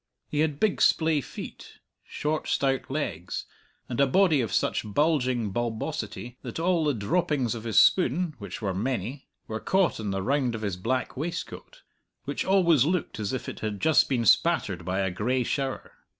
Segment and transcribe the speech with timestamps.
[0.29, 3.45] He had big splay feet, short stout legs,
[3.87, 8.63] and a body of such bulging bulbosity that all the droppings of his spoon which
[8.63, 11.83] were many were caught on the round of his black waistcoat,
[12.25, 15.91] which always looked as if it had just been spattered by a gray shower.